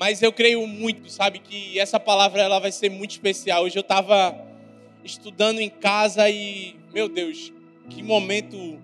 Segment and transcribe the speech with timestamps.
[0.00, 3.64] Mas eu creio muito, sabe, que essa palavra ela vai ser muito especial.
[3.64, 4.34] Hoje eu estava
[5.04, 7.52] estudando em casa e, meu Deus,
[7.90, 8.80] que momento,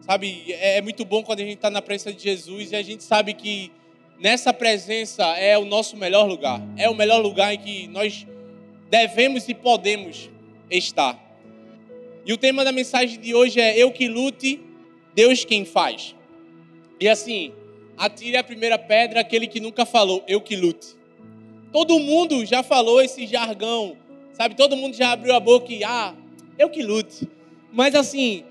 [0.00, 2.82] sabe, é, é muito bom quando a gente está na presença de Jesus e a
[2.82, 3.70] gente sabe que
[4.18, 6.62] nessa presença é o nosso melhor lugar.
[6.78, 8.26] É o melhor lugar em que nós
[8.88, 10.30] devemos e podemos
[10.70, 11.22] estar.
[12.24, 14.62] E o tema da mensagem de hoje é Eu que lute,
[15.14, 16.16] Deus quem faz.
[16.98, 17.52] E assim,
[17.96, 20.96] atire a primeira pedra aquele que nunca falou, eu que lute.
[21.72, 23.96] Todo mundo já falou esse jargão,
[24.32, 24.54] sabe?
[24.54, 26.14] Todo mundo já abriu a boca e, ah,
[26.58, 27.28] eu que lute.
[27.72, 28.44] Mas assim,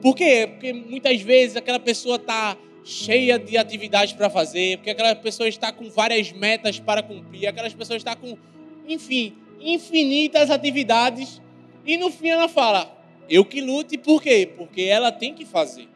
[0.00, 0.48] por quê?
[0.50, 5.72] Porque muitas vezes aquela pessoa está cheia de atividades para fazer, porque aquela pessoa está
[5.72, 8.38] com várias metas para cumprir, aquelas pessoas estão com,
[8.86, 11.40] enfim, infinitas atividades,
[11.84, 12.96] e no fim ela fala,
[13.28, 14.50] eu que lute, por quê?
[14.56, 15.88] Porque ela tem que fazer.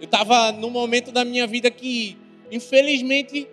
[0.00, 2.16] Eu estava num momento da minha vida que,
[2.50, 3.48] infelizmente,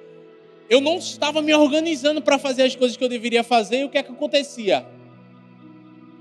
[0.69, 3.89] eu não estava me organizando para fazer as coisas que eu deveria fazer, e o
[3.89, 4.85] que é que acontecia?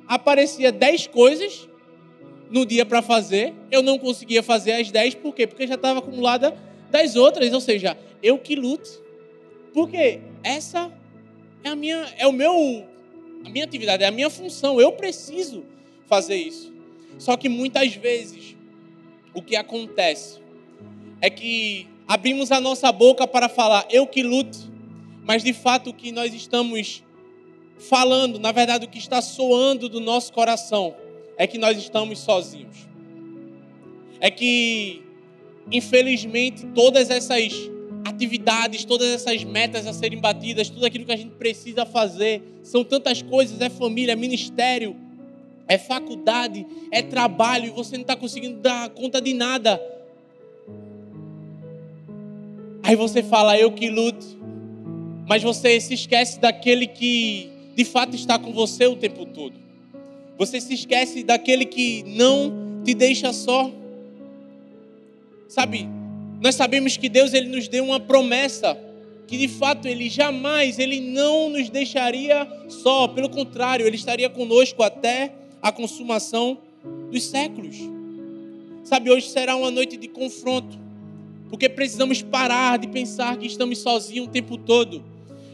[0.06, 1.68] Aparecia dez coisas
[2.50, 5.46] no dia para fazer, eu não conseguia fazer as dez, por quê?
[5.46, 6.54] Porque já estava acumulada
[6.90, 8.90] das outras, ou seja, eu que lute.
[9.72, 10.92] Porque essa
[11.64, 12.86] é a minha, é o meu,
[13.44, 15.64] a minha atividade, é a minha função, eu preciso
[16.06, 16.70] fazer isso.
[17.18, 18.54] Só que muitas vezes
[19.34, 20.40] o que acontece
[21.20, 24.70] é que abrimos a nossa boca para falar eu que luto,
[25.24, 27.02] mas de fato o que nós estamos
[27.78, 30.94] falando, na verdade o que está soando do nosso coração
[31.36, 32.88] é que nós estamos sozinhos.
[34.20, 35.02] É que
[35.70, 37.70] infelizmente todas essas
[38.04, 42.84] atividades, todas essas metas a serem batidas, tudo aquilo que a gente precisa fazer, são
[42.84, 44.96] tantas coisas, é família, é ministério,
[45.72, 49.80] é faculdade, é trabalho, e você não está conseguindo dar conta de nada.
[52.82, 54.26] Aí você fala, eu que luto,
[55.26, 59.54] mas você se esquece daquele que de fato está com você o tempo todo.
[60.36, 63.70] Você se esquece daquele que não te deixa só.
[65.48, 65.88] Sabe,
[66.42, 68.78] nós sabemos que Deus ele nos deu uma promessa
[69.26, 74.82] que de fato ele jamais, ele não nos deixaria só, pelo contrário, ele estaria conosco
[74.82, 76.58] até a consumação
[77.10, 77.76] dos séculos.
[78.82, 80.76] Sabe, hoje será uma noite de confronto,
[81.48, 85.02] porque precisamos parar de pensar que estamos sozinhos o tempo todo.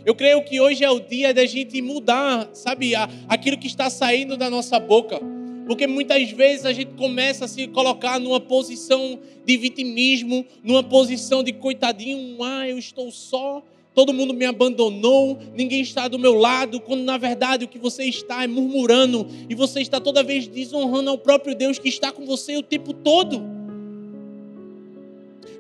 [0.07, 2.93] Eu creio que hoje é o dia da gente mudar, sabe,
[3.29, 5.21] aquilo que está saindo da nossa boca.
[5.67, 11.43] Porque muitas vezes a gente começa a se colocar numa posição de vitimismo, numa posição
[11.45, 13.63] de coitadinho, ah, eu estou só,
[13.99, 18.05] todo mundo me abandonou, ninguém está do meu lado, quando na verdade o que você
[18.05, 22.25] está é murmurando e você está toda vez desonrando ao próprio Deus que está com
[22.25, 23.43] você o tempo todo.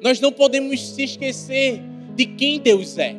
[0.00, 1.82] Nós não podemos se esquecer
[2.14, 3.16] de quem Deus é.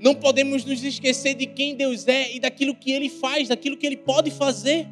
[0.00, 3.86] Não podemos nos esquecer de quem Deus é e daquilo que Ele faz, daquilo que
[3.86, 4.88] Ele pode fazer.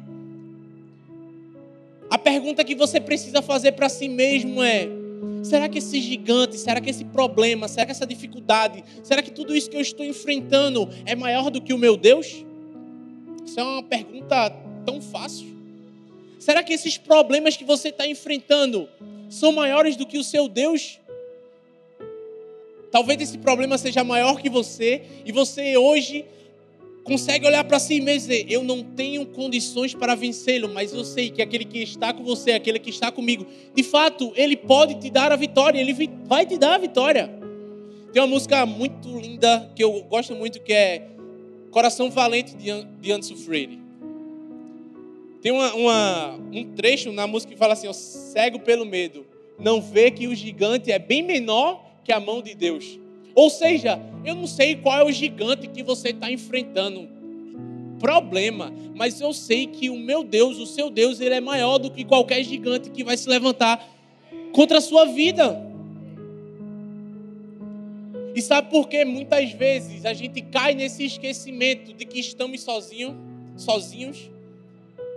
[2.11, 4.87] A pergunta que você precisa fazer para si mesmo é:
[5.43, 9.55] Será que esse gigante, será que esse problema, será que essa dificuldade, será que tudo
[9.55, 12.43] isso que eu estou enfrentando é maior do que o meu Deus?
[13.45, 14.49] Isso é uma pergunta
[14.85, 15.47] tão fácil.
[16.39, 18.89] Será que esses problemas que você está enfrentando
[19.29, 20.99] são maiores do que o seu Deus?
[22.91, 26.25] Talvez esse problema seja maior que você e você hoje
[27.05, 31.05] consegue olhar para si mesmo e dizer: Eu não tenho condições para vencê-lo, mas eu
[31.05, 34.95] sei que aquele que está com você, aquele que está comigo, de fato, ele pode
[34.95, 35.93] te dar a vitória, ele
[36.25, 37.31] vai te dar a vitória.
[38.11, 41.07] Tem uma música muito linda que eu gosto muito que é
[41.69, 43.79] Coração Valente de Anderson Freire.
[45.41, 49.25] Tem uma, uma, um trecho na música que fala assim: ó, cego pelo medo,
[49.59, 52.99] não vê que o gigante é bem menor que a mão de Deus.
[53.35, 57.07] Ou seja, eu não sei qual é o gigante que você está enfrentando.
[57.99, 61.91] Problema, mas eu sei que o meu Deus, o seu Deus, ele é maior do
[61.91, 63.85] que qualquer gigante que vai se levantar
[64.51, 65.61] contra a sua vida.
[68.35, 73.15] E sabe por que muitas vezes a gente cai nesse esquecimento de que estamos sozinhos,
[73.55, 74.29] sozinhos?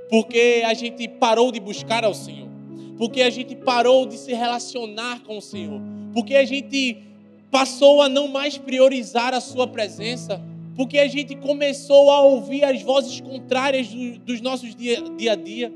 [0.09, 2.49] Porque a gente parou de buscar ao Senhor.
[2.97, 5.81] Porque a gente parou de se relacionar com o Senhor.
[6.15, 7.08] Porque a gente
[7.51, 10.41] passou a não mais priorizar a sua presença,
[10.75, 15.37] porque a gente começou a ouvir as vozes contrárias do, dos nossos dia, dia, a
[15.37, 15.73] dia,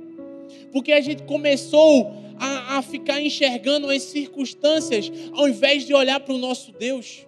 [0.71, 6.35] porque a gente começou a, a ficar enxergando as circunstâncias ao invés de olhar para
[6.35, 7.27] o nosso Deus.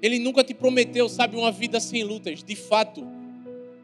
[0.00, 2.42] Ele nunca te prometeu, sabe, uma vida sem lutas.
[2.44, 3.04] De fato,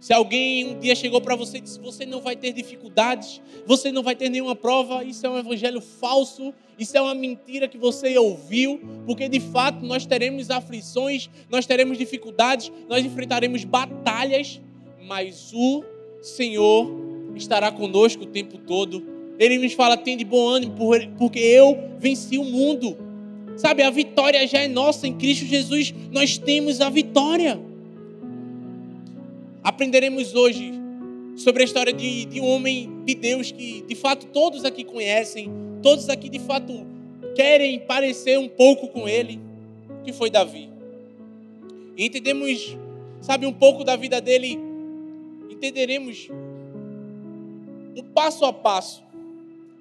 [0.05, 3.91] Se alguém um dia chegou para você e disse: Você não vai ter dificuldades, você
[3.91, 7.79] não vai ter nenhuma prova, isso é um evangelho falso, isso é uma mentira que
[7.79, 14.61] você ouviu, porque de fato nós teremos aflições, nós teremos dificuldades, nós enfrentaremos batalhas,
[15.09, 15.83] mas o
[16.21, 16.87] Senhor
[17.35, 19.03] estará conosco o tempo todo.
[19.39, 20.75] Ele nos fala: Tem de bom ânimo,
[21.17, 22.95] porque eu venci o mundo.
[23.57, 27.59] Sabe, a vitória já é nossa em Cristo Jesus, nós temos a vitória.
[29.65, 30.75] Aprenderemos hoje
[31.37, 35.51] sobre a história de, de um homem de Deus que de fato todos aqui conhecem,
[35.83, 36.87] todos aqui de fato
[37.35, 39.41] querem parecer um pouco com ele,
[40.05, 40.69] que foi Davi.
[41.97, 42.77] E entendemos,
[43.23, 44.59] sabe, um pouco da vida dele,
[45.49, 46.29] entenderemos
[47.97, 49.03] o passo a passo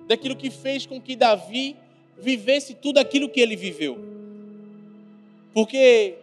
[0.07, 1.75] daquilo que fez com que Davi
[2.17, 3.97] vivesse tudo aquilo que ele viveu.
[5.53, 6.15] Porque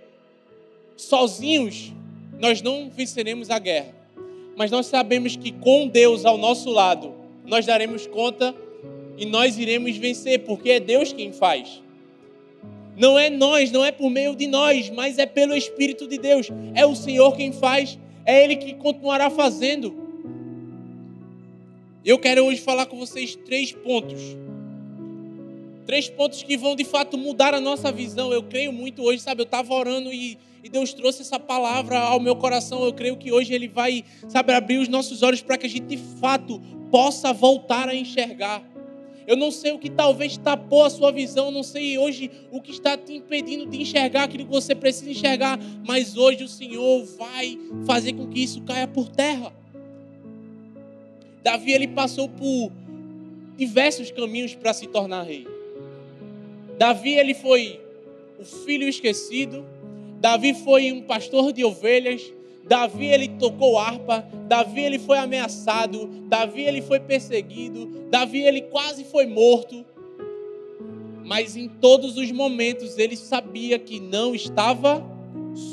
[0.96, 1.92] sozinhos
[2.40, 3.94] nós não venceremos a guerra.
[4.56, 7.14] Mas nós sabemos que com Deus ao nosso lado,
[7.44, 8.54] nós daremos conta
[9.16, 11.82] e nós iremos vencer, porque é Deus quem faz.
[12.96, 16.48] Não é nós, não é por meio de nós, mas é pelo Espírito de Deus.
[16.74, 19.94] É o Senhor quem faz, é Ele que continuará fazendo.
[22.04, 24.20] Eu quero hoje falar com vocês três pontos.
[25.84, 28.32] Três pontos que vão de fato mudar a nossa visão.
[28.32, 29.42] Eu creio muito hoje, sabe?
[29.42, 32.84] Eu estava orando e e Deus trouxe essa palavra ao meu coração.
[32.84, 35.86] Eu creio que hoje Ele vai, sabe, abrir os nossos olhos para que a gente
[35.86, 36.60] de fato
[36.90, 38.62] possa voltar a enxergar.
[39.26, 42.60] Eu não sei o que talvez tapou a sua visão, eu não sei hoje o
[42.60, 47.04] que está te impedindo de enxergar aquilo que você precisa enxergar, mas hoje o Senhor
[47.16, 49.52] vai fazer com que isso caia por terra.
[51.44, 52.72] Davi ele passou por
[53.56, 55.46] diversos caminhos para se tornar rei.
[56.76, 57.80] Davi ele foi
[58.38, 59.64] o filho esquecido,
[60.20, 62.30] Davi foi um pastor de ovelhas.
[62.68, 64.24] Davi ele tocou harpa.
[64.46, 66.06] Davi ele foi ameaçado.
[66.28, 67.86] Davi ele foi perseguido.
[68.10, 69.84] Davi ele quase foi morto.
[71.24, 75.02] Mas em todos os momentos ele sabia que não estava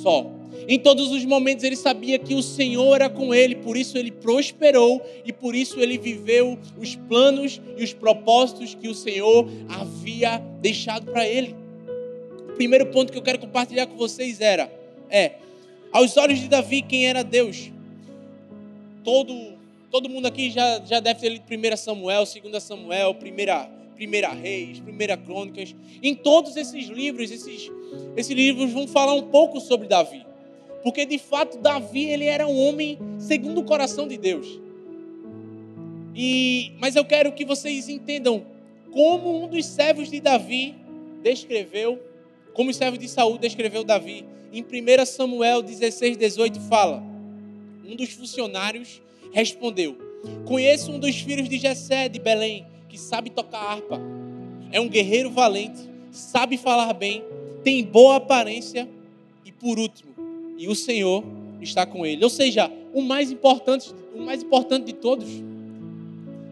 [0.01, 0.25] só.
[0.65, 4.11] Em todos os momentos ele sabia que o Senhor era com ele, por isso ele
[4.11, 10.39] prosperou e por isso ele viveu os planos e os propósitos que o Senhor havia
[10.61, 11.55] deixado para ele
[12.57, 14.69] primeiro ponto que eu quero compartilhar com vocês era,
[15.09, 15.33] é,
[15.92, 17.71] aos olhos de Davi, quem era Deus?
[19.04, 19.54] Todo,
[19.89, 23.13] todo mundo aqui já, já deve ter lido 1 Samuel, 2 Samuel, 1
[23.95, 25.74] Primeira Reis, Primeira Crônicas.
[26.04, 27.71] Em todos esses livros, esses,
[28.15, 30.25] esses livros vão falar um pouco sobre Davi.
[30.83, 34.59] Porque de fato Davi ele era um homem segundo o coração de Deus.
[36.15, 38.45] E, mas eu quero que vocês entendam
[38.92, 40.75] como um dos servos de Davi
[41.21, 42.00] descreveu
[42.57, 47.04] como o servo de Saúl descreveu Davi, em 1 Samuel 16, 18 fala:
[47.88, 49.00] Um dos funcionários
[49.31, 49.95] respondeu:
[50.44, 54.01] Conheço um dos filhos de Jessé de Belém, que sabe tocar harpa.
[54.71, 57.24] É um guerreiro valente, sabe falar bem,
[57.63, 58.89] tem boa aparência
[59.45, 60.09] e por último,
[60.57, 61.24] e o Senhor
[61.62, 62.24] está com ele.
[62.24, 65.30] Ou seja, o mais importante, o mais importante de todos.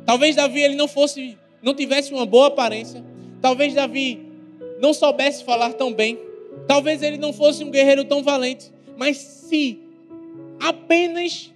[0.06, 3.04] Talvez Davi ele não fosse, não tivesse uma boa aparência.
[3.42, 4.35] Talvez Davi
[4.80, 6.20] não soubesse falar tão bem,
[6.68, 9.80] talvez ele não fosse um guerreiro tão valente, mas se
[10.60, 11.52] apenas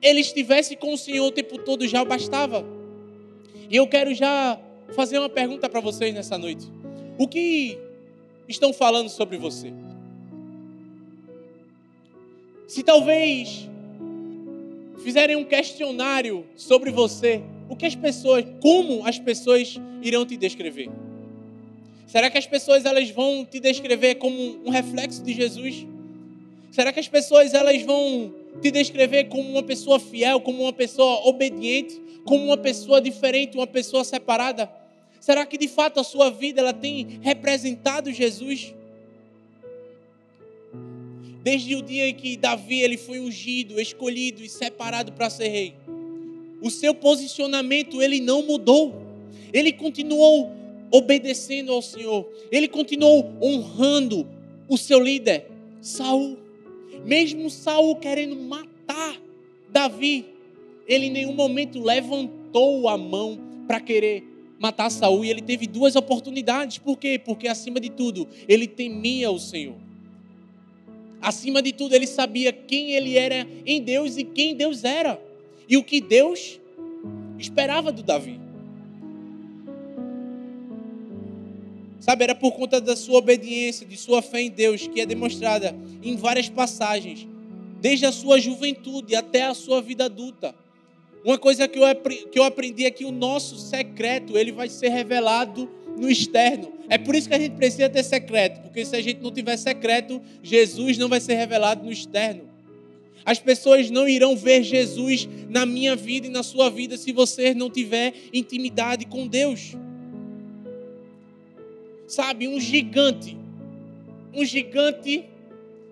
[0.00, 2.64] ele estivesse com o Senhor o tempo todo já bastava.
[3.70, 4.58] E eu quero já
[4.94, 6.66] fazer uma pergunta para vocês nessa noite.
[7.18, 7.78] O que
[8.48, 9.72] estão falando sobre você?
[12.66, 13.68] Se talvez
[15.02, 20.90] fizerem um questionário sobre você, o que as pessoas, como as pessoas irão te descrever?
[22.12, 25.86] Será que as pessoas elas vão te descrever como um reflexo de Jesus?
[26.70, 31.26] Será que as pessoas elas vão te descrever como uma pessoa fiel, como uma pessoa
[31.26, 34.70] obediente, como uma pessoa diferente, uma pessoa separada?
[35.22, 38.74] Será que de fato a sua vida ela tem representado Jesus?
[41.42, 45.74] Desde o dia em que Davi ele foi ungido, escolhido e separado para ser rei,
[46.60, 49.00] o seu posicionamento ele não mudou.
[49.50, 50.60] Ele continuou
[50.92, 52.30] obedecendo ao Senhor.
[52.52, 54.28] Ele continuou honrando
[54.68, 56.38] o seu líder, Saul.
[57.04, 59.20] Mesmo Saul querendo matar
[59.70, 60.26] Davi,
[60.86, 64.22] ele em nenhum momento levantou a mão para querer
[64.60, 66.78] matar Saul e ele teve duas oportunidades.
[66.78, 67.18] Por quê?
[67.18, 69.74] Porque acima de tudo, ele temia o Senhor.
[71.20, 75.20] Acima de tudo, ele sabia quem ele era em Deus e quem Deus era.
[75.68, 76.60] E o que Deus
[77.38, 78.41] esperava do Davi.
[82.02, 85.72] Sabe, era por conta da sua obediência, de sua fé em Deus, que é demonstrada
[86.02, 87.28] em várias passagens.
[87.80, 90.54] desde a sua juventude até a sua vida adulta.
[91.24, 91.82] Uma coisa que eu,
[92.30, 95.68] que eu aprendi é que o nosso secreto ele vai ser revelado
[95.98, 96.72] no externo.
[96.88, 99.56] É por isso que a gente precisa ter secreto, porque se a gente não tiver
[99.56, 102.42] secreto, Jesus não vai ser revelado no externo.
[103.24, 107.52] As pessoas não irão ver Jesus na minha vida e na sua vida se você
[107.54, 109.76] não tiver intimidade com Deus.
[112.12, 113.38] Sabe, um gigante,
[114.34, 115.24] um gigante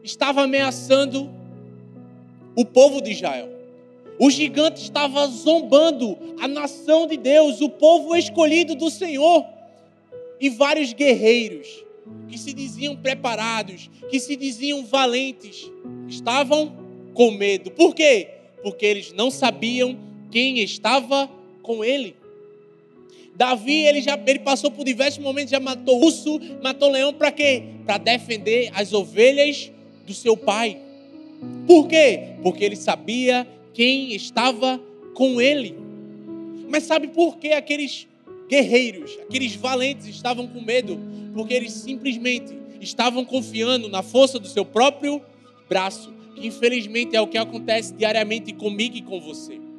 [0.04, 1.30] estava ameaçando
[2.54, 3.48] o povo de Israel.
[4.18, 9.46] O gigante estava zombando a nação de Deus, o povo escolhido do Senhor.
[10.38, 11.86] E vários guerreiros
[12.28, 15.72] que se diziam preparados, que se diziam valentes,
[16.06, 16.76] estavam
[17.14, 17.70] com medo.
[17.70, 18.28] Por quê?
[18.62, 19.98] Porque eles não sabiam
[20.30, 21.30] quem estava
[21.62, 22.19] com ele.
[23.40, 27.62] Davi, ele já ele passou por diversos momentos, já matou urso, matou leão para quê?
[27.87, 29.73] Para defender as ovelhas
[30.06, 30.76] do seu pai.
[31.66, 32.35] Por quê?
[32.42, 34.78] Porque ele sabia quem estava
[35.14, 35.75] com ele.
[36.68, 38.06] Mas sabe por que aqueles
[38.47, 41.00] guerreiros, aqueles valentes estavam com medo?
[41.32, 45.18] Porque eles simplesmente estavam confiando na força do seu próprio
[45.66, 49.69] braço, que infelizmente é o que acontece diariamente comigo e com você.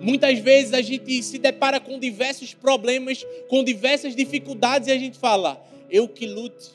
[0.00, 5.18] Muitas vezes a gente se depara com diversos problemas, com diversas dificuldades e a gente
[5.18, 5.60] fala:
[5.90, 6.70] eu que lute,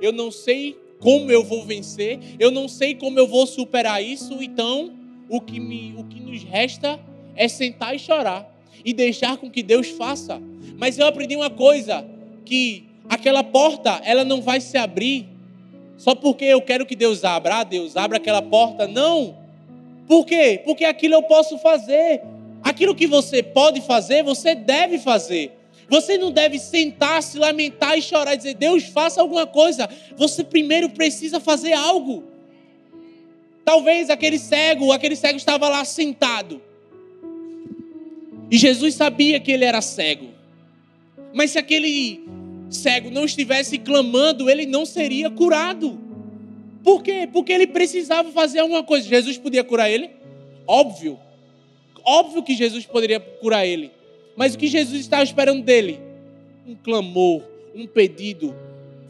[0.00, 4.42] eu não sei como eu vou vencer, eu não sei como eu vou superar isso,
[4.42, 4.92] então
[5.28, 7.00] o que, me, o que nos resta
[7.34, 8.48] é sentar e chorar
[8.84, 10.40] e deixar com que Deus faça.
[10.76, 12.06] Mas eu aprendi uma coisa,
[12.44, 15.26] que aquela porta, ela não vai se abrir
[15.96, 17.60] só porque eu quero que Deus abra.
[17.60, 18.88] Ah, Deus, abra aquela porta.
[18.88, 19.36] Não.
[20.08, 20.60] Por quê?
[20.64, 22.20] Porque aquilo eu posso fazer.
[22.62, 25.52] Aquilo que você pode fazer, você deve fazer.
[25.88, 29.88] Você não deve sentar, se lamentar e chorar e dizer, Deus, faça alguma coisa.
[30.16, 32.24] Você primeiro precisa fazer algo.
[33.64, 36.62] Talvez aquele cego, aquele cego estava lá sentado.
[38.50, 40.28] E Jesus sabia que ele era cego.
[41.32, 42.24] Mas se aquele
[42.70, 45.98] cego não estivesse clamando, ele não seria curado.
[46.82, 47.28] Por quê?
[47.32, 49.08] Porque ele precisava fazer alguma coisa.
[49.08, 50.10] Jesus podia curar ele?
[50.66, 51.18] Óbvio.
[52.04, 53.90] Óbvio que Jesus poderia curar ele.
[54.36, 56.00] Mas o que Jesus estava esperando dele?
[56.66, 57.42] Um clamor,
[57.74, 58.54] um pedido,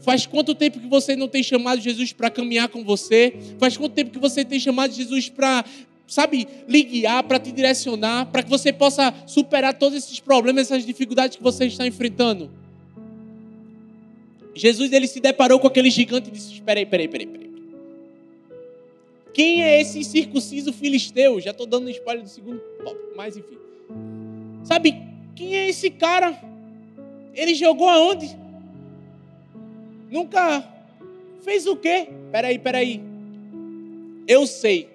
[0.03, 3.33] Faz quanto tempo que você não tem chamado Jesus para caminhar com você?
[3.57, 5.63] Faz quanto tempo que você tem chamado Jesus para,
[6.05, 10.85] sabe, lhe guiar, para te direcionar, para que você possa superar todos esses problemas, essas
[10.85, 12.51] dificuldades que você está enfrentando?
[14.53, 17.52] Jesus ele se deparou com aquele gigante e disse: Espera aí, peraí, peraí, peraí.
[19.33, 21.39] Quem é esse incircunciso filisteu?
[21.39, 23.57] Já estou dando spoiler do segundo tópico, mas enfim.
[24.63, 24.95] Sabe,
[25.35, 26.39] quem é esse cara?
[27.33, 28.37] Ele jogou aonde?
[30.11, 30.63] Nunca
[31.41, 32.07] fez o quê?
[32.31, 33.01] Peraí, peraí.
[34.27, 34.87] Eu sei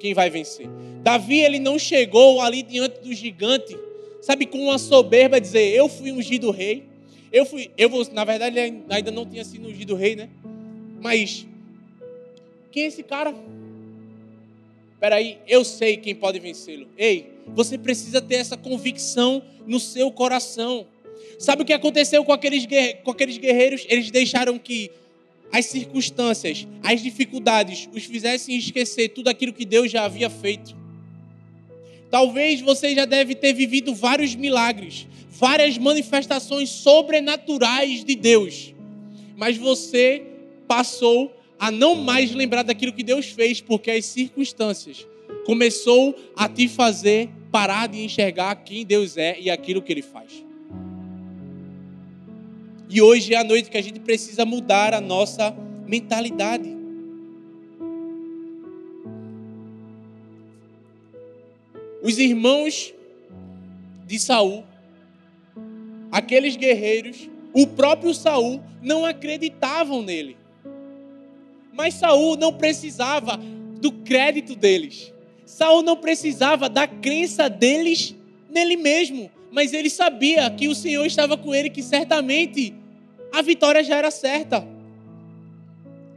[0.00, 0.68] quem vai vencer.
[1.02, 3.78] Davi, ele não chegou ali diante do gigante,
[4.20, 6.82] sabe, com uma soberba dizer: Eu fui ungido rei.
[7.32, 10.28] Eu fui, eu vou, na verdade, ele ainda não tinha sido ungido rei, né?
[11.00, 11.46] Mas,
[12.70, 13.34] quem é esse cara?
[15.04, 16.88] Peraí, eu sei quem pode vencê-lo.
[16.96, 20.86] Ei, você precisa ter essa convicção no seu coração.
[21.38, 22.66] Sabe o que aconteceu com aqueles,
[23.02, 23.84] com aqueles guerreiros?
[23.90, 24.90] Eles deixaram que
[25.52, 30.74] as circunstâncias, as dificuldades os fizessem esquecer tudo aquilo que Deus já havia feito.
[32.10, 38.72] Talvez você já deve ter vivido vários milagres, várias manifestações sobrenaturais de Deus,
[39.36, 40.22] mas você
[40.66, 41.30] passou
[41.64, 45.06] a não mais lembrar daquilo que Deus fez, porque as circunstâncias
[45.46, 50.44] começou a te fazer parar de enxergar quem Deus é e aquilo que Ele faz.
[52.90, 55.56] E hoje é a noite que a gente precisa mudar a nossa
[55.86, 56.68] mentalidade.
[62.02, 62.92] Os irmãos
[64.06, 64.64] de Saul,
[66.12, 70.43] aqueles guerreiros, o próprio Saul não acreditavam nele.
[71.74, 73.38] Mas Saul não precisava
[73.80, 75.12] do crédito deles.
[75.44, 78.14] Saul não precisava da crença deles
[78.48, 82.72] nele mesmo, mas ele sabia que o Senhor estava com ele, que certamente
[83.32, 84.66] a vitória já era certa.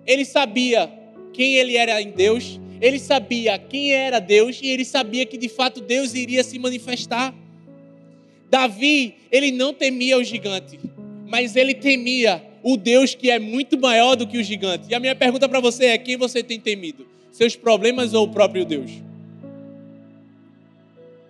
[0.05, 0.91] Ele sabia
[1.33, 5.49] quem ele era em Deus, ele sabia quem era Deus e ele sabia que de
[5.49, 7.33] fato Deus iria se manifestar.
[8.49, 10.79] Davi, ele não temia o gigante,
[11.27, 14.85] mas ele temia o Deus que é muito maior do que o gigante.
[14.89, 17.07] E a minha pergunta para você é: quem você tem temido?
[17.31, 18.91] Seus problemas ou o próprio Deus?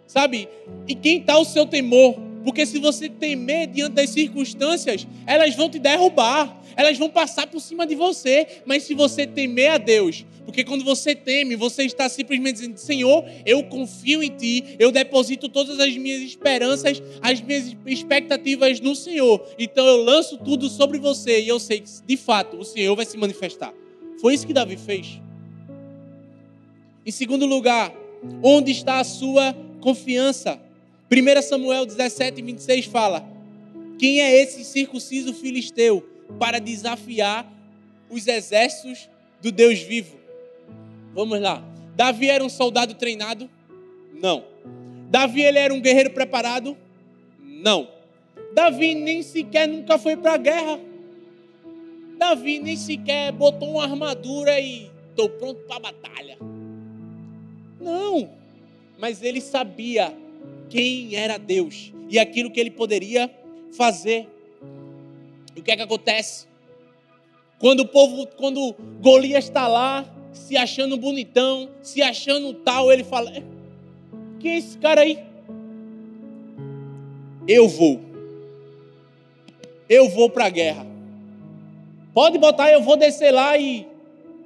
[0.07, 0.47] Sabe?
[0.87, 2.15] E quem está o seu temor?
[2.43, 7.59] Porque se você temer diante das circunstâncias, elas vão te derrubar, elas vão passar por
[7.59, 8.61] cima de você.
[8.65, 13.25] Mas se você temer a Deus, porque quando você teme, você está simplesmente dizendo: Senhor,
[13.45, 19.43] eu confio em Ti, eu deposito todas as minhas esperanças, as minhas expectativas no Senhor.
[19.57, 23.05] Então eu lanço tudo sobre você e eu sei que, de fato, o Senhor vai
[23.05, 23.73] se manifestar.
[24.21, 25.19] Foi isso que Davi fez.
[27.03, 27.93] Em segundo lugar,
[28.43, 30.59] onde está a sua confiança?
[31.09, 33.27] 1 Samuel 17, 26 fala:
[33.97, 37.51] Quem é esse circunciso filisteu para desafiar
[38.09, 39.09] os exércitos
[39.41, 40.17] do Deus vivo?
[41.13, 41.63] Vamos lá.
[41.95, 43.49] Davi era um soldado treinado?
[44.13, 44.43] Não.
[45.09, 46.77] Davi ele era um guerreiro preparado?
[47.39, 47.87] Não.
[48.53, 50.79] Davi nem sequer nunca foi para a guerra.
[52.17, 56.37] Davi nem sequer botou uma armadura e estou pronto para a batalha.
[57.79, 58.29] Não.
[58.97, 60.15] Mas ele sabia
[60.69, 63.29] quem era Deus e aquilo que ele poderia
[63.71, 64.27] fazer.
[65.57, 66.45] E o que é que acontece?
[67.57, 73.33] Quando o povo, quando Golias está lá, se achando bonitão, se achando tal, ele fala:
[74.39, 75.17] Quem é esse cara aí?
[77.47, 77.99] Eu vou.
[79.89, 80.85] Eu vou para a guerra.
[82.13, 83.87] Pode botar, eu vou descer lá e,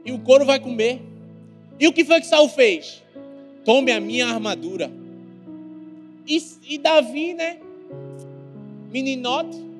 [0.05, 1.01] e o couro vai comer.
[1.77, 3.03] E o que foi que Saul fez?
[3.65, 4.89] Tome a minha armadura.
[6.25, 7.57] E, e Davi, né?
[8.89, 9.70] Meninote.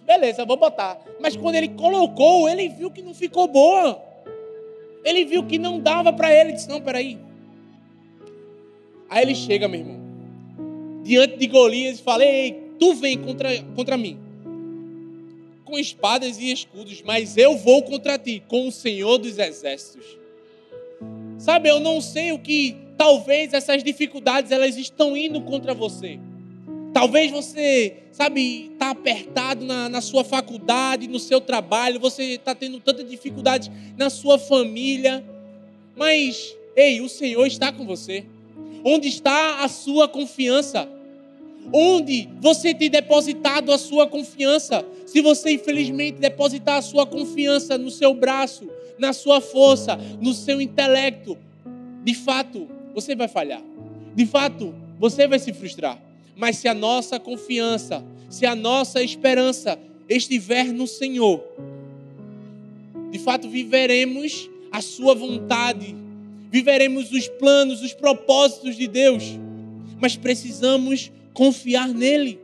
[0.00, 1.00] Beleza, vou botar.
[1.20, 4.02] Mas quando ele colocou, ele viu que não ficou boa.
[5.04, 6.52] Ele viu que não dava para ele.
[6.52, 7.18] Disse: Não, peraí.
[9.10, 10.00] Aí ele chega, meu irmão,
[11.02, 14.18] diante de Golias e fala: Ei, tu vem contra, contra mim
[15.72, 20.18] com espadas e escudos, mas eu vou contra ti com o Senhor dos Exércitos.
[21.38, 26.20] Sabe, eu não sei o que talvez essas dificuldades elas estão indo contra você.
[26.92, 32.78] Talvez você, sabe, está apertado na, na, sua faculdade, no seu trabalho, você está tendo
[32.80, 35.24] tanta dificuldade na sua família.
[35.96, 38.24] Mas, ei, o Senhor está com você.
[38.84, 40.88] Onde está a sua confiança?
[41.72, 44.84] Onde você tem depositado a sua confiança?
[45.06, 50.60] Se você, infelizmente, depositar a sua confiança no seu braço, na sua força, no seu
[50.60, 51.38] intelecto,
[52.04, 53.62] de fato, você vai falhar.
[54.14, 55.98] De fato, você vai se frustrar.
[56.36, 61.42] Mas se a nossa confiança, se a nossa esperança estiver no Senhor,
[63.10, 65.94] de fato viveremos a Sua vontade,
[66.50, 69.38] viveremos os planos, os propósitos de Deus,
[70.00, 72.40] mas precisamos confiar nele.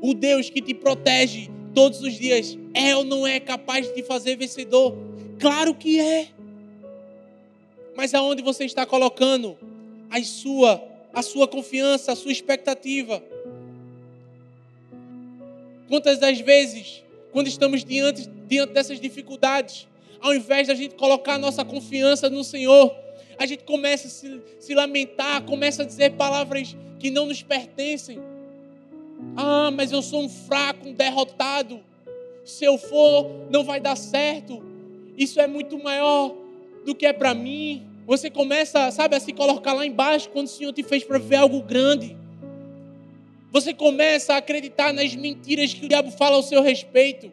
[0.00, 4.02] O Deus que te protege todos os dias é ou não é capaz de te
[4.02, 4.96] fazer vencedor?
[5.38, 6.28] Claro que é.
[7.96, 9.56] Mas aonde você está colocando
[10.10, 13.22] a sua, a sua confiança, a sua expectativa.
[15.88, 19.86] Quantas das vezes, quando estamos diante, diante dessas dificuldades,
[20.20, 22.94] ao invés da gente colocar a nossa confiança no Senhor,
[23.38, 28.18] a gente começa a se, se lamentar, começa a dizer palavras que não nos pertencem.
[29.36, 31.80] Ah, mas eu sou um fraco, um derrotado.
[32.44, 34.62] Se eu for, não vai dar certo.
[35.16, 36.34] Isso é muito maior
[36.84, 37.87] do que é para mim.
[38.08, 41.36] Você começa, sabe, a se colocar lá embaixo quando o Senhor te fez para viver
[41.36, 42.16] algo grande.
[43.52, 47.30] Você começa a acreditar nas mentiras que o diabo fala ao seu respeito.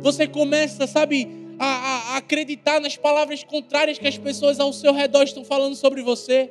[0.00, 4.94] Você começa, sabe, a, a, a acreditar nas palavras contrárias que as pessoas ao seu
[4.94, 6.50] redor estão falando sobre você.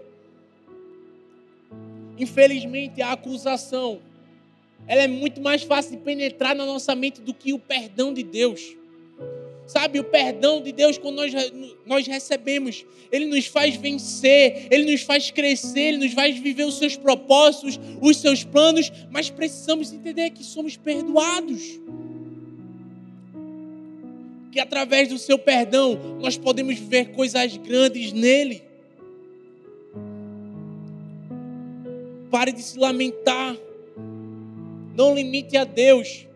[2.16, 4.00] Infelizmente, a acusação
[4.86, 8.22] ela é muito mais fácil de penetrar na nossa mente do que o perdão de
[8.22, 8.78] Deus.
[9.68, 11.34] Sabe, o perdão de Deus, quando nós,
[11.86, 16.78] nós recebemos, Ele nos faz vencer, Ele nos faz crescer, Ele nos faz viver os
[16.78, 21.82] seus propósitos, os seus planos, mas precisamos entender que somos perdoados.
[24.54, 28.64] Que através do seu perdão nós podemos viver coisas grandes nele.
[32.32, 33.58] Pare de se lamentar.
[34.96, 36.27] Não limite a Deus.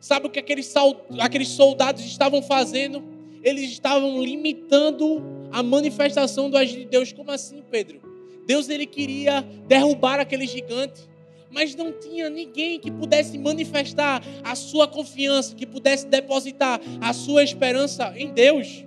[0.00, 0.72] Sabe o que aqueles,
[1.20, 3.02] aqueles soldados estavam fazendo?
[3.42, 7.12] Eles estavam limitando a manifestação do agir de Deus.
[7.12, 8.00] Como assim, Pedro?
[8.46, 11.02] Deus ele queria derrubar aquele gigante,
[11.50, 17.44] mas não tinha ninguém que pudesse manifestar a sua confiança, que pudesse depositar a sua
[17.44, 18.84] esperança em Deus.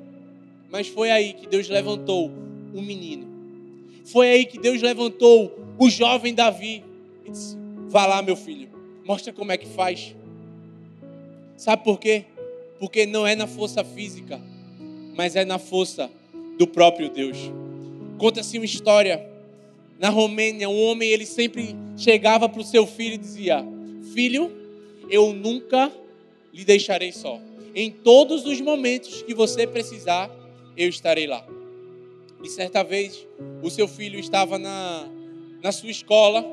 [0.70, 2.32] Mas foi aí que Deus levantou
[2.74, 3.28] um menino.
[4.06, 6.84] Foi aí que Deus levantou o jovem Davi
[7.24, 7.56] e disse:
[7.88, 8.68] Vá lá, meu filho,
[9.06, 10.16] mostra como é que faz.
[11.56, 12.26] Sabe por quê?
[12.80, 14.42] Porque não é na força física,
[15.16, 16.10] mas é na força
[16.58, 17.38] do próprio Deus.
[18.18, 19.26] Conta-se uma história
[20.00, 23.66] na Romênia, um homem ele sempre chegava para o seu filho e dizia:
[24.14, 24.52] Filho,
[25.10, 25.92] eu nunca
[26.54, 27.40] lhe deixarei só.
[27.76, 30.30] Em todos os momentos que você precisar,
[30.78, 31.46] eu estarei lá.
[32.44, 33.26] E certa vez,
[33.62, 35.08] o seu filho estava na,
[35.62, 36.46] na sua escola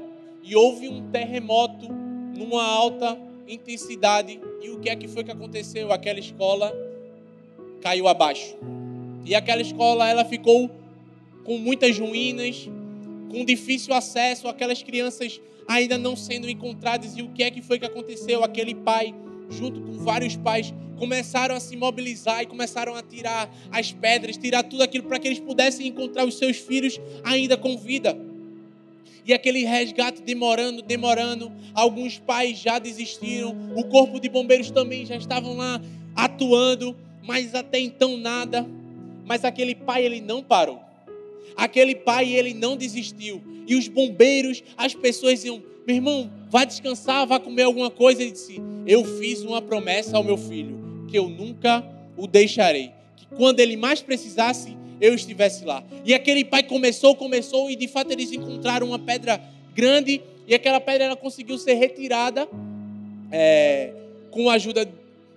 [0.43, 1.89] e houve um terremoto
[2.37, 3.19] numa alta
[3.53, 4.41] intensidade.
[4.63, 5.93] E o que é que foi que aconteceu?
[5.93, 6.73] Aquela escola
[7.81, 8.57] caiu abaixo.
[9.25, 10.71] E aquela escola ela ficou
[11.45, 12.69] com muitas ruínas,
[13.31, 17.17] com difícil acesso, aquelas crianças ainda não sendo encontradas.
[17.17, 18.43] E o que é que foi que aconteceu?
[18.43, 19.15] Aquele pai,
[19.49, 24.63] junto com vários pais, começaram a se mobilizar e começaram a tirar as pedras, tirar
[24.63, 28.30] tudo aquilo para que eles pudessem encontrar os seus filhos ainda com vida.
[29.31, 31.53] E aquele resgate demorando, demorando.
[31.73, 33.57] Alguns pais já desistiram.
[33.77, 35.81] O corpo de bombeiros também já estavam lá
[36.16, 38.66] atuando, mas até então nada.
[39.25, 40.81] Mas aquele pai ele não parou.
[41.57, 43.40] Aquele pai ele não desistiu.
[43.69, 48.23] E os bombeiros, as pessoas iam, meu irmão, vá descansar, vá comer alguma coisa.
[48.23, 52.90] Ele disse: Eu fiz uma promessa ao meu filho que eu nunca o deixarei.
[53.14, 55.83] Que quando ele mais precisasse, eu estivesse lá.
[56.05, 59.41] E aquele pai começou, começou, e de fato eles encontraram uma pedra
[59.75, 62.49] grande, e aquela pedra ela conseguiu ser retirada
[63.31, 63.93] é,
[64.31, 64.89] com a ajuda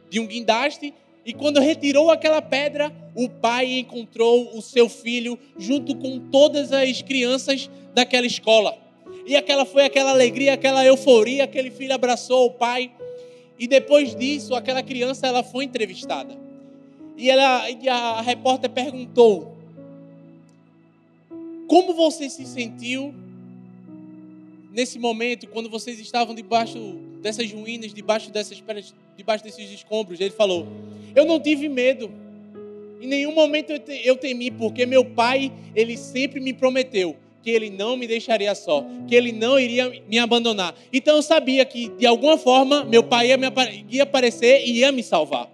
[0.10, 0.94] de um guindaste.
[1.26, 7.02] E quando retirou aquela pedra, o pai encontrou o seu filho junto com todas as
[7.02, 8.78] crianças daquela escola.
[9.26, 12.92] E aquela foi aquela alegria, aquela euforia, aquele filho abraçou o pai.
[13.58, 16.36] E depois disso, aquela criança ela foi entrevistada.
[17.18, 19.53] E, ela, e a repórter perguntou:
[21.68, 23.14] como você se sentiu
[24.72, 26.78] nesse momento, quando vocês estavam debaixo
[27.22, 30.20] dessas ruínas, debaixo dessas pedras, debaixo desses escombros?
[30.20, 30.68] Ele falou:
[31.16, 32.12] Eu não tive medo.
[33.02, 33.72] Em nenhum momento
[34.04, 38.86] eu temi, porque meu pai, ele sempre me prometeu que ele não me deixaria só,
[39.06, 40.74] que ele não iria me abandonar.
[40.92, 43.48] Então eu sabia que de alguma forma meu pai ia, me,
[43.90, 45.53] ia aparecer e ia me salvar.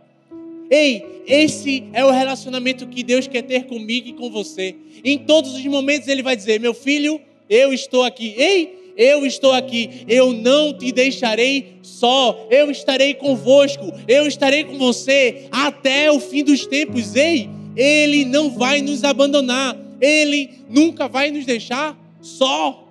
[0.69, 4.75] Ei, esse é o relacionamento que Deus quer ter comigo e com você.
[5.03, 8.35] Em todos os momentos Ele vai dizer: Meu filho, eu estou aqui.
[8.37, 14.77] Ei, eu estou aqui, eu não te deixarei só, eu estarei convosco, eu estarei com
[14.77, 17.15] você até o fim dos tempos.
[17.15, 22.89] Ei, Ele não vai nos abandonar, Ele nunca vai nos deixar só.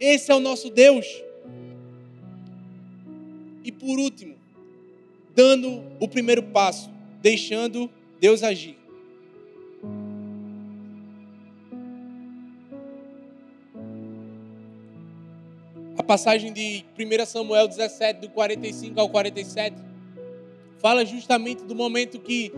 [0.00, 1.06] Esse é o nosso Deus.
[3.62, 4.34] E por último,
[5.34, 6.88] dando o primeiro passo,
[7.20, 8.76] deixando Deus agir.
[15.96, 19.76] A passagem de 1 Samuel 17, do 45 ao 47,
[20.78, 22.52] fala justamente do momento que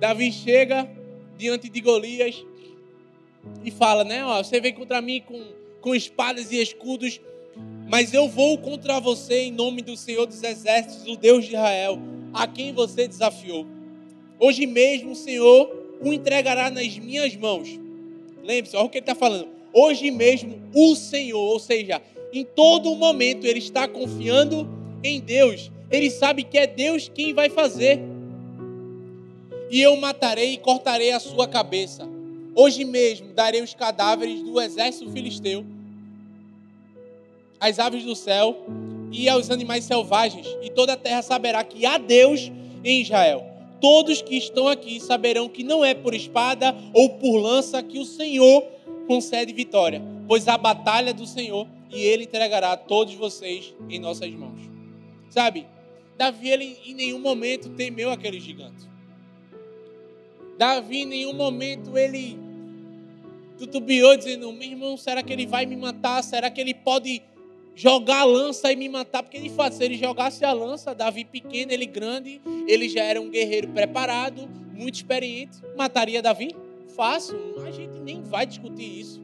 [0.00, 0.88] Davi chega
[1.36, 2.44] diante de Golias
[3.64, 4.24] e fala, né?
[4.24, 5.40] Ó, você vem contra mim com,
[5.80, 7.20] com espadas e escudos,
[7.88, 11.98] mas eu vou contra você em nome do Senhor dos Exércitos, o Deus de Israel,
[12.32, 13.77] a quem você desafiou.
[14.40, 15.70] Hoje mesmo o Senhor
[16.00, 17.68] o entregará nas minhas mãos.
[18.44, 19.48] Lembre-se, olha o que ele está falando.
[19.72, 22.00] Hoje mesmo o Senhor, ou seja,
[22.32, 24.68] em todo momento ele está confiando
[25.02, 25.70] em Deus.
[25.90, 27.98] Ele sabe que é Deus quem vai fazer.
[29.70, 32.08] E eu matarei e cortarei a sua cabeça.
[32.54, 35.64] Hoje mesmo darei os cadáveres do exército filisteu,
[37.60, 38.64] às aves do céu
[39.12, 42.50] e aos animais selvagens, e toda a terra saberá que há Deus
[42.84, 47.82] em Israel todos que estão aqui saberão que não é por espada ou por lança
[47.82, 48.62] que o Senhor
[49.06, 54.60] concede vitória, pois a batalha do Senhor e ele entregará todos vocês em nossas mãos.
[55.30, 55.66] Sabe?
[56.16, 58.86] Davi ele em nenhum momento temeu aquele gigante.
[60.58, 62.38] Davi em nenhum momento ele
[63.56, 66.22] tutubiou dizendo: "Meu irmão, será que ele vai me matar?
[66.22, 67.22] Será que ele pode
[67.78, 71.24] jogar a lança e me matar, porque de fato, se ele jogasse a lança, Davi
[71.24, 76.56] pequeno, ele grande, ele já era um guerreiro preparado, muito experiente, mataria Davi?
[76.96, 79.22] Fácil, a gente nem vai discutir isso.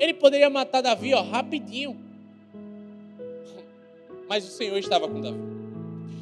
[0.00, 1.98] Ele poderia matar Davi, ó, rapidinho.
[4.26, 5.38] Mas o Senhor estava com Davi.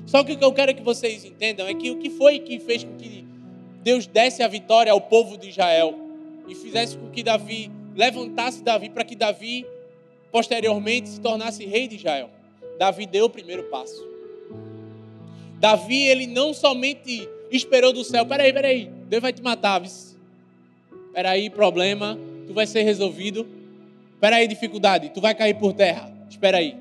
[0.06, 2.58] Só que o que eu quero que vocês entendam é que o que foi que
[2.58, 3.24] fez com que
[3.84, 5.96] Deus desse a vitória ao povo de Israel
[6.48, 9.64] e fizesse com que Davi levantasse Davi para que Davi
[10.34, 12.28] posteriormente se tornasse rei de Israel.
[12.76, 14.04] Davi deu o primeiro passo.
[15.60, 19.80] Davi, ele não somente esperou do céu, peraí, peraí, Deus vai te matar,
[21.12, 22.18] peraí, problema,
[22.48, 23.46] tu vai ser resolvido,
[24.20, 26.74] peraí, dificuldade, tu vai cair por terra, espera aí.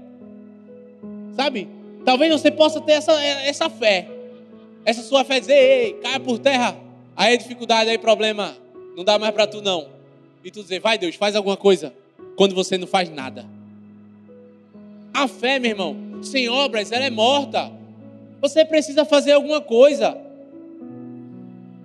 [1.36, 1.68] Sabe?
[2.04, 4.08] Talvez você possa ter essa, essa fé,
[4.84, 6.76] essa sua fé dizer, ei, caia por terra,
[7.16, 8.58] aí dificuldade, aí problema,
[8.98, 9.90] não dá mais para tu não.
[10.44, 11.94] E tu dizer, vai Deus, faz alguma coisa.
[12.36, 13.46] Quando você não faz nada.
[15.14, 17.72] A fé, meu irmão, sem obras, ela é morta.
[18.42, 20.18] Você precisa fazer alguma coisa.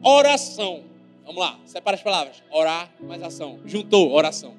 [0.02, 0.82] Oração.
[1.24, 2.42] Vamos lá, separa as palavras.
[2.50, 3.58] Orar mais ação.
[3.66, 4.54] Juntou, oração.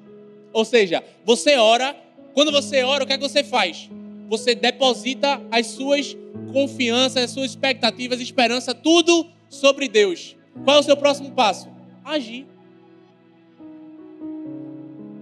[0.52, 1.96] Ou seja, você ora,
[2.32, 3.90] quando você ora, o que é que você faz?
[4.28, 6.16] Você deposita as suas
[6.52, 10.36] confianças, as suas expectativas, esperança, tudo sobre Deus.
[10.64, 11.68] Qual é o seu próximo passo?
[12.04, 12.46] Agir.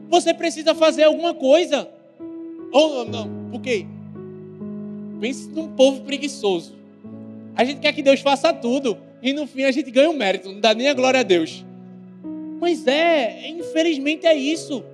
[0.09, 1.89] Você precisa fazer alguma coisa.
[2.73, 3.87] Ou não, por quê?
[5.21, 6.75] Pense num povo preguiçoso.
[7.55, 8.97] A gente quer que Deus faça tudo.
[9.23, 11.25] E no fim a gente ganha o um mérito, não dá nem a glória a
[11.25, 11.65] Deus.
[12.61, 14.85] Mas é, infelizmente é isso.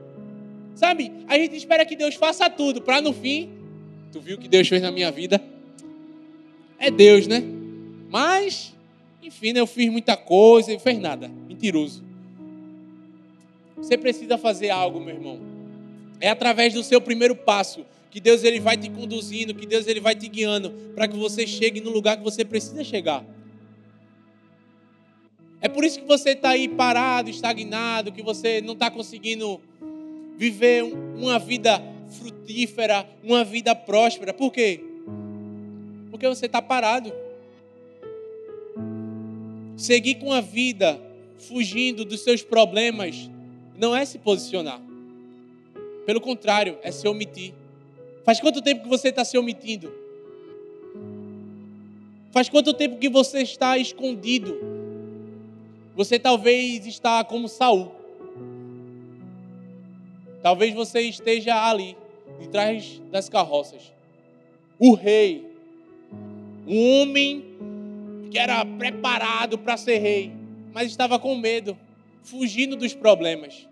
[0.75, 1.13] Sabe?
[1.29, 3.51] A gente espera que Deus faça tudo, para no fim,
[4.11, 5.41] tu viu o que Deus fez na minha vida?
[6.79, 7.43] É Deus, né?
[8.11, 8.75] Mas,
[9.23, 11.31] enfim, né, eu fiz muita coisa e fez nada.
[11.49, 12.03] Mentiroso.
[13.85, 15.39] Você precisa fazer algo, meu irmão.
[16.19, 20.01] É através do seu primeiro passo que Deus ele vai te conduzindo, que Deus ele
[20.01, 23.23] vai te guiando para que você chegue no lugar que você precisa chegar.
[25.61, 29.61] É por isso que você está aí parado, estagnado, que você não está conseguindo
[30.39, 34.33] viver uma vida frutífera, uma vida próspera.
[34.33, 34.83] Por quê?
[36.11, 37.13] Porque você está parado.
[39.77, 40.99] Seguir com a vida
[41.37, 43.29] fugindo dos seus problemas
[43.77, 44.81] não é se posicionar.
[46.07, 47.55] Pelo contrário, é se omitir.
[48.25, 49.93] Faz quanto tempo que você está se omitindo?
[52.31, 54.59] Faz quanto tempo que você está escondido?
[55.95, 57.93] Você talvez está como Saul.
[60.43, 61.97] Talvez você esteja ali,
[62.41, 63.93] de trás das carroças.
[64.79, 65.47] O rei,
[66.67, 67.45] um homem
[68.31, 70.33] que era preparado para ser rei,
[70.73, 71.79] mas estava com medo,
[72.25, 73.67] fugindo dos problemas.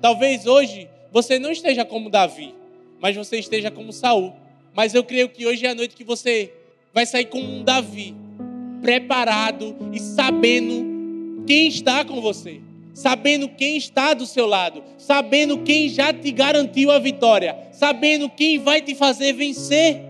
[0.00, 2.54] Talvez hoje você não esteja como Davi,
[3.00, 4.32] mas você esteja como Saul.
[4.74, 6.52] Mas eu creio que hoje é a noite que você
[6.92, 8.14] vai sair como um Davi,
[8.80, 12.60] preparado e sabendo quem está com você,
[12.94, 18.58] sabendo quem está do seu lado, sabendo quem já te garantiu a vitória, sabendo quem
[18.58, 20.02] vai te fazer vencer.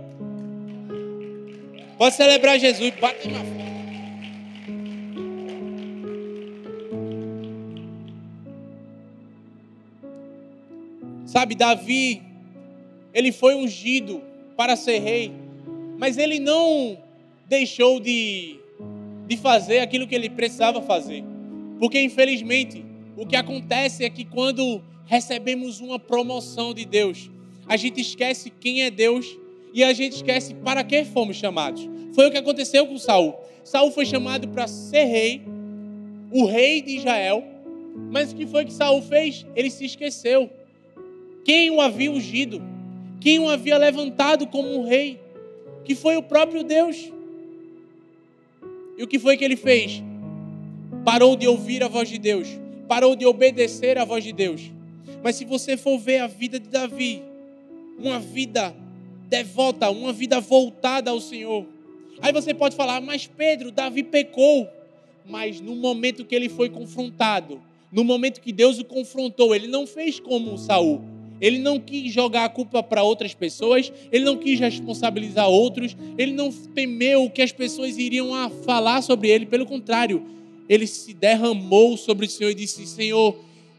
[1.97, 3.68] Pode celebrar Jesus, bate na
[11.39, 12.21] Sabe, Davi,
[13.15, 14.21] ele foi ungido
[14.57, 15.31] para ser rei,
[15.97, 16.99] mas ele não
[17.49, 18.59] deixou de
[19.25, 21.23] de fazer aquilo que ele precisava fazer.
[21.79, 22.85] Porque, infelizmente,
[23.17, 27.31] o que acontece é que quando recebemos uma promoção de Deus,
[27.69, 29.25] a gente esquece quem é Deus
[29.73, 31.89] e a gente esquece para que fomos chamados.
[32.17, 33.37] Foi o que aconteceu com Saul.
[33.63, 35.43] Saul foi chamado para ser rei,
[36.33, 37.45] o rei de Israel,
[38.11, 39.47] mas o que foi que Saul fez?
[39.55, 40.51] Ele se esqueceu.
[41.49, 42.63] Quem o havia ungido?
[43.23, 45.19] Quem o havia levantado como um rei?
[45.83, 47.11] Que foi o próprio Deus.
[48.99, 50.03] E o que foi que ele fez?
[51.07, 52.47] Parou de ouvir a voz de Deus,
[52.87, 54.71] parou de obedecer a voz de Deus.
[55.25, 57.23] Mas se você for ver a vida de Davi,
[57.99, 58.77] uma vida
[59.27, 61.65] devota, uma vida voltada ao Senhor.
[62.21, 64.69] Aí você pode falar, mas Pedro, Davi pecou.
[65.25, 67.59] Mas no momento que ele foi confrontado,
[67.91, 71.17] no momento que Deus o confrontou, ele não fez como Saul.
[71.41, 76.33] Ele não quis jogar a culpa para outras pessoas, ele não quis responsabilizar outros, ele
[76.33, 80.25] não temeu que as pessoas iriam a falar sobre ele, pelo contrário,
[80.69, 83.37] ele se derramou sobre o Senhor e disse: Senhor,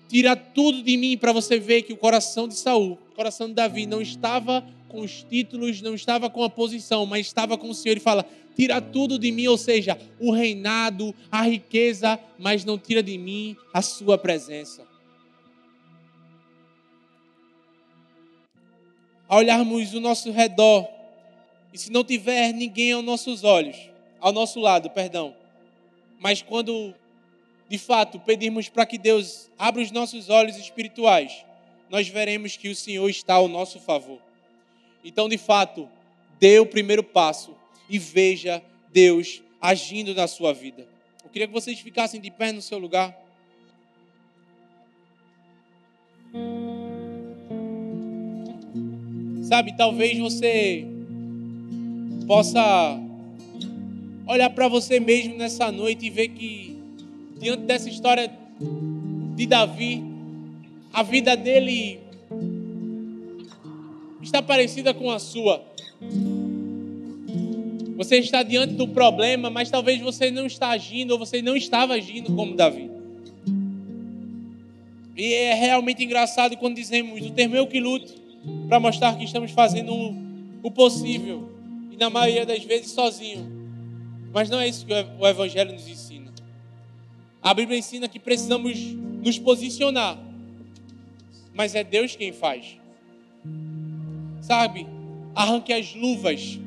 [0.08, 3.54] tira tudo de mim para você ver que o coração de Saul, o coração de
[3.54, 7.76] Davi não estava com os títulos, não estava com a posição, mas estava com o
[7.76, 12.78] Senhor e fala: tira tudo de mim, ou seja, o reinado, a riqueza, mas não
[12.78, 14.89] tira de mim a sua presença.
[19.30, 20.90] A olharmos o nosso redor
[21.72, 23.78] e se não tiver ninguém aos nossos olhos,
[24.20, 25.36] ao nosso lado, perdão,
[26.20, 26.94] mas quando
[27.70, 31.46] de fato pedirmos para que Deus abra os nossos olhos espirituais,
[31.90, 34.20] nós veremos que o Senhor está ao nosso favor.
[35.04, 35.88] Então, de fato,
[36.40, 37.56] dê o primeiro passo
[37.88, 40.88] e veja Deus agindo na sua vida.
[41.24, 43.16] Eu queria que vocês ficassem de pé no seu lugar.
[49.50, 50.86] Sabe, talvez você
[52.28, 53.00] possa
[54.28, 56.78] olhar para você mesmo nessa noite e ver que,
[57.40, 58.32] diante dessa história
[59.36, 60.04] de Davi,
[60.94, 62.00] a vida dele
[64.22, 65.66] está parecida com a sua.
[67.98, 71.96] Você está diante do problema, mas talvez você não está agindo ou você não estava
[71.96, 72.88] agindo como Davi.
[75.18, 78.19] E é realmente engraçado quando dizemos o termo eu que luto
[78.68, 79.94] para mostrar que estamos fazendo
[80.62, 81.50] o possível
[81.92, 83.60] e na maioria das vezes sozinho.
[84.34, 86.32] Mas não é isso que o evangelho nos ensina.
[87.42, 88.78] A Bíblia ensina que precisamos
[89.24, 90.18] nos posicionar.
[91.54, 92.78] Mas é Deus quem faz.
[94.42, 94.86] Sabe?
[95.34, 96.60] Arranque as luvas.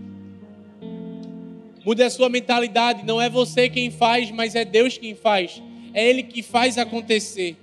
[1.85, 3.05] Mude a sua mentalidade.
[3.05, 5.63] Não é você quem faz, mas é Deus quem faz.
[5.95, 7.57] É Ele que faz acontecer.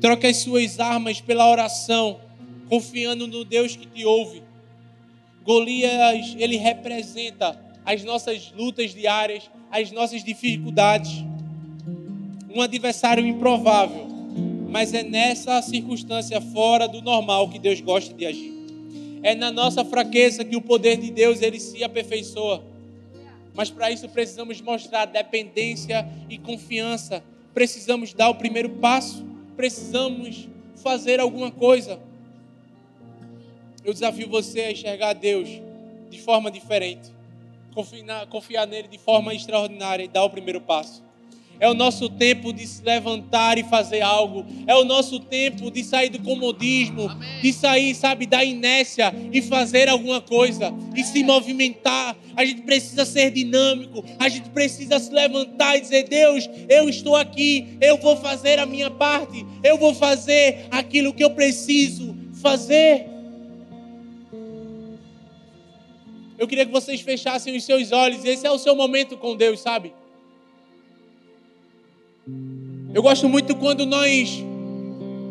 [0.00, 2.20] Troque as suas armas pela oração,
[2.70, 4.42] confiando no Deus que te ouve.
[5.44, 11.22] Golias, ele representa as nossas lutas diárias, as nossas dificuldades.
[12.48, 14.06] Um adversário improvável,
[14.70, 18.52] mas é nessa circunstância fora do normal que Deus gosta de agir.
[19.22, 22.64] É na nossa fraqueza que o poder de Deus ele se aperfeiçoa.
[23.52, 27.22] Mas para isso precisamos mostrar dependência e confiança.
[27.52, 29.28] Precisamos dar o primeiro passo
[29.60, 30.48] precisamos
[30.82, 32.00] fazer alguma coisa.
[33.84, 35.48] Eu desafio você a enxergar Deus
[36.10, 37.10] de forma diferente,
[37.74, 41.02] confiar, confiar nele de forma extraordinária e dar o primeiro passo.
[41.60, 44.46] É o nosso tempo de se levantar e fazer algo.
[44.66, 47.42] É o nosso tempo de sair do comodismo, Amém.
[47.42, 52.16] de sair, sabe, da inércia e fazer alguma coisa e se movimentar.
[52.34, 54.02] A gente precisa ser dinâmico.
[54.18, 57.76] A gente precisa se levantar e dizer: Deus, eu estou aqui.
[57.78, 59.44] Eu vou fazer a minha parte.
[59.62, 63.09] Eu vou fazer aquilo que eu preciso fazer.
[66.40, 68.24] Eu queria que vocês fechassem os seus olhos.
[68.24, 69.92] Esse é o seu momento com Deus, sabe?
[72.94, 74.42] Eu gosto muito quando nós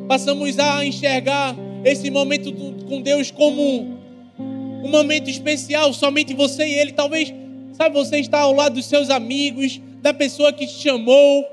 [0.08, 2.54] passamos a enxergar esse momento
[2.88, 3.98] com Deus como
[4.38, 6.92] um momento especial, somente você e Ele.
[6.92, 7.34] Talvez,
[7.74, 11.44] sabe, você está ao lado dos seus amigos, da pessoa que te chamou,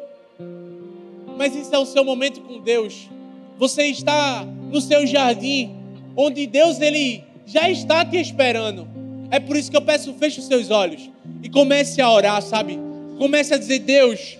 [1.38, 3.08] mas esse é o seu momento com Deus.
[3.56, 5.74] Você está no seu jardim,
[6.14, 8.95] onde Deus ele já está te esperando.
[9.30, 11.10] É por isso que eu peço, feche os seus olhos
[11.42, 12.78] e comece a orar, sabe?
[13.18, 14.36] Comece a dizer, Deus,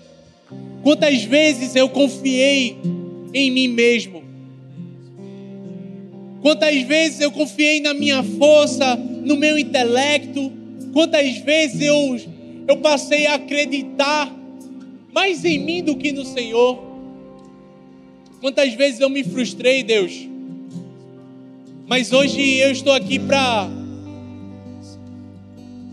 [0.87, 2.77] Quantas vezes eu confiei
[3.33, 4.23] em mim mesmo?
[6.41, 10.49] Quantas vezes eu confiei na minha força, no meu intelecto?
[10.93, 12.17] Quantas vezes eu,
[12.69, 14.33] eu passei a acreditar
[15.11, 16.81] mais em mim do que no Senhor?
[18.39, 20.25] Quantas vezes eu me frustrei, Deus?
[21.85, 23.67] Mas hoje eu estou aqui para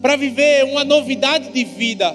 [0.05, 2.15] para viver uma novidade de vida